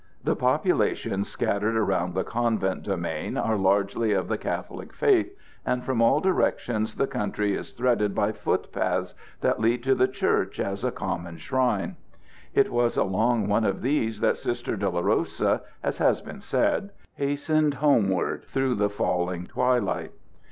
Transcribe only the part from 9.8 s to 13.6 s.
to the church as a common shrine. It was along